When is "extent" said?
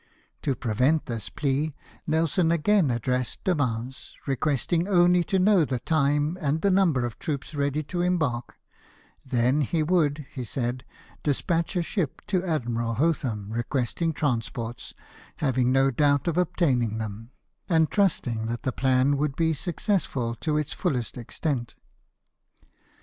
21.15-21.75